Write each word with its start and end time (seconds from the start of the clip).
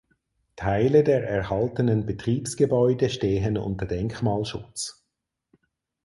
Teile 0.55 1.03
der 1.03 1.23
erhaltenen 1.27 2.07
Betriebsgebäude 2.07 3.07
stehen 3.11 3.55
unter 3.59 3.85
Denkmalschutz. 3.85 5.05